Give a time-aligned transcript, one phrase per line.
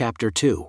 [0.00, 0.66] chapter 2.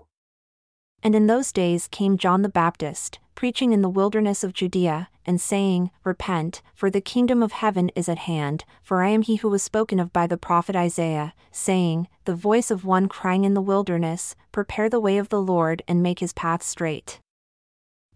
[1.01, 5.39] And in those days came John the Baptist, preaching in the wilderness of Judea, and
[5.39, 9.47] saying, Repent, for the kingdom of heaven is at hand, for I am he who
[9.47, 13.61] was spoken of by the prophet Isaiah, saying, The voice of one crying in the
[13.61, 17.21] wilderness, Prepare the way of the Lord and make his path straight.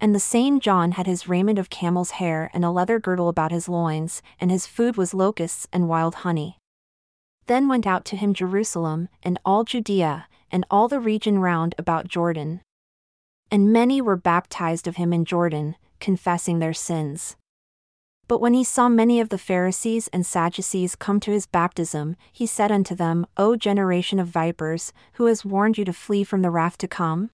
[0.02, 3.54] And the same John had his raiment of camel's hair and a leather girdle about
[3.54, 6.58] his loins, and his food was locusts and wild honey.
[7.48, 12.08] Then went out to him Jerusalem, and all Judea, and all the region round about
[12.08, 12.62] Jordan.
[13.52, 17.36] And many were baptized of him in Jordan, confessing their sins.
[18.28, 22.48] But when he saw many of the Pharisees and Sadducees come to his baptism, he
[22.48, 26.50] said unto them, O generation of vipers, who has warned you to flee from the
[26.50, 27.30] wrath to come?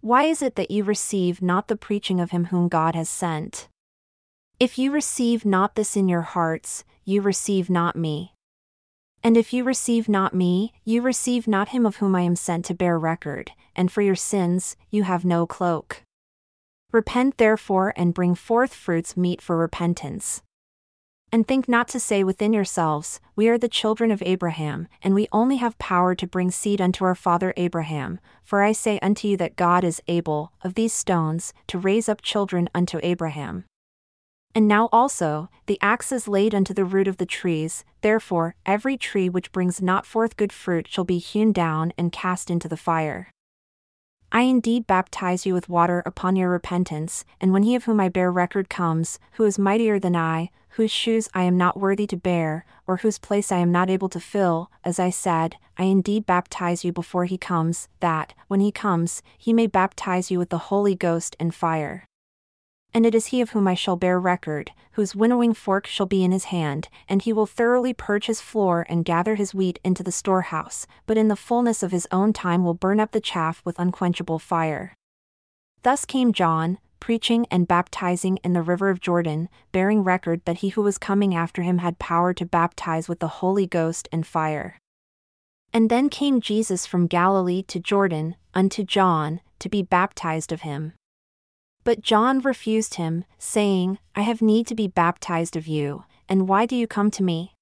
[0.00, 3.68] Why is it that you receive not the preaching of him whom God has sent?
[4.58, 8.32] If you receive not this in your hearts, you receive not me.
[9.22, 12.64] And if you receive not me, you receive not him of whom I am sent
[12.66, 16.02] to bear record, and for your sins, you have no cloak.
[16.92, 20.42] Repent therefore and bring forth fruits meet for repentance.
[21.30, 25.28] And think not to say within yourselves, We are the children of Abraham, and we
[25.30, 29.36] only have power to bring seed unto our father Abraham, for I say unto you
[29.36, 33.66] that God is able, of these stones, to raise up children unto Abraham.
[34.54, 38.96] And now also, the axe is laid unto the root of the trees, therefore, every
[38.96, 42.76] tree which brings not forth good fruit shall be hewn down and cast into the
[42.76, 43.30] fire.
[44.30, 48.08] I indeed baptize you with water upon your repentance, and when he of whom I
[48.08, 52.16] bear record comes, who is mightier than I, whose shoes I am not worthy to
[52.16, 56.26] bear, or whose place I am not able to fill, as I said, I indeed
[56.26, 60.58] baptize you before he comes, that, when he comes, he may baptize you with the
[60.58, 62.04] Holy Ghost and fire.
[62.94, 66.24] And it is he of whom I shall bear record, whose winnowing fork shall be
[66.24, 70.02] in his hand, and he will thoroughly purge his floor and gather his wheat into
[70.02, 73.60] the storehouse, but in the fullness of his own time will burn up the chaff
[73.64, 74.94] with unquenchable fire.
[75.82, 80.70] Thus came John, preaching and baptizing in the river of Jordan, bearing record that he
[80.70, 84.78] who was coming after him had power to baptize with the Holy Ghost and fire.
[85.72, 90.94] And then came Jesus from Galilee to Jordan, unto John, to be baptized of him.
[91.88, 96.66] But John refused him, saying, I have need to be baptized of you, and why
[96.66, 97.54] do you come to me?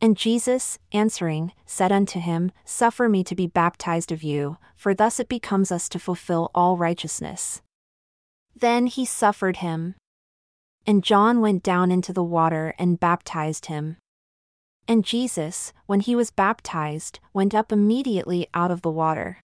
[0.00, 5.20] And Jesus, answering, said unto him, Suffer me to be baptized of you, for thus
[5.20, 7.62] it becomes us to fulfill all righteousness.
[8.52, 9.94] Then he suffered him.
[10.84, 13.96] And John went down into the water and baptized him.
[14.88, 19.38] And Jesus, when he was baptized, went up immediately out of the water.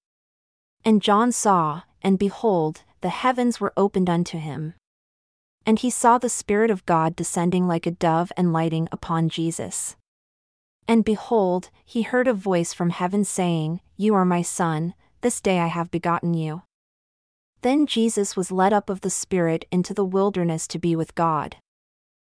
[0.84, 4.74] And John saw, and behold, the heavens were opened unto him.
[5.66, 9.96] And he saw the Spirit of God descending like a dove and lighting upon Jesus.
[10.88, 15.60] And behold, he heard a voice from heaven saying, You are my Son, this day
[15.60, 16.62] I have begotten you.
[17.60, 21.56] Then Jesus was led up of the Spirit into the wilderness to be with God.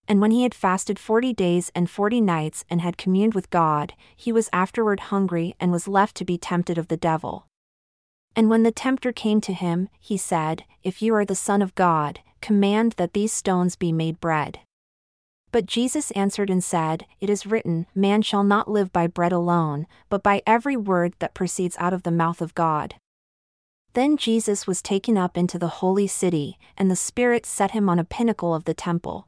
[0.06, 3.94] And when he had fasted forty days and forty nights and had communed with God,
[4.18, 7.48] he was afterward hungry and was left to be tempted of the devil.
[8.36, 11.76] And when the tempter came to him, he said, If you are the Son of
[11.76, 14.60] God, command that these stones be made bread.
[15.52, 19.86] But Jesus answered and said, It is written, Man shall not live by bread alone,
[20.10, 22.96] but by every word that proceeds out of the mouth of God.
[23.94, 28.00] Then Jesus was taken up into the holy city, and the Spirit set him on
[28.00, 29.28] a pinnacle of the temple.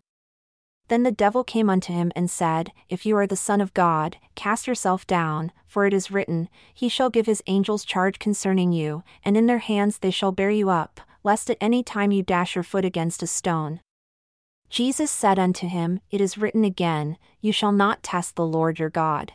[0.87, 4.17] Then the devil came unto him and said, If you are the Son of God,
[4.35, 9.03] cast yourself down, for it is written, He shall give his angels charge concerning you,
[9.23, 12.55] and in their hands they shall bear you up, lest at any time you dash
[12.55, 13.79] your foot against a stone.
[14.69, 18.89] Jesus said unto him, It is written again, You shall not test the Lord your
[18.89, 19.33] God.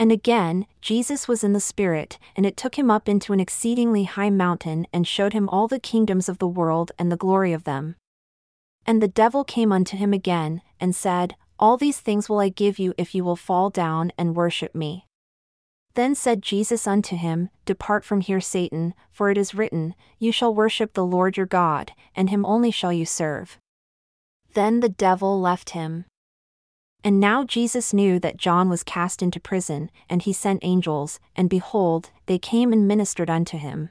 [0.00, 4.04] And again, Jesus was in the Spirit, and it took him up into an exceedingly
[4.04, 7.64] high mountain and showed him all the kingdoms of the world and the glory of
[7.64, 7.96] them.
[8.90, 12.80] And the devil came unto him again, and said, All these things will I give
[12.80, 15.06] you if you will fall down and worship me.
[15.94, 20.52] Then said Jesus unto him, Depart from here, Satan, for it is written, You shall
[20.52, 23.58] worship the Lord your God, and him only shall you serve.
[24.54, 26.06] Then the devil left him.
[27.04, 31.48] And now Jesus knew that John was cast into prison, and he sent angels, and
[31.48, 33.90] behold, they came and ministered unto him.